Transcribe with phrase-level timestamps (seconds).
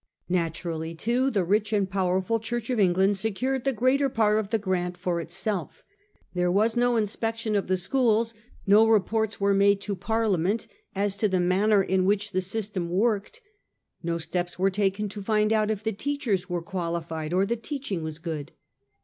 [0.29, 4.57] Naturally too the rich and powerful Church of England secured the greater part of the
[4.57, 5.83] grant for itself.
[6.33, 8.33] There was no inspection of the schools;
[8.65, 13.41] no reports were made to Parliament as to the manner in which the system worked;
[14.01, 17.55] no steps were taken to find out if the teachers were qua lified or the
[17.55, 18.53] teaching was good.